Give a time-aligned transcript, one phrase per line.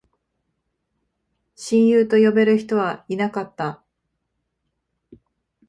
[1.55, 3.83] 親友と呼べる人はいなかった